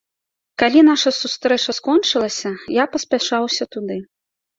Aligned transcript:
Калі 0.61 0.79
наша 0.85 1.09
сустрэча 1.21 1.71
скончылася, 1.79 2.49
я 2.79 2.87
паспяшаўся 2.95 3.63
туды. 3.77 3.99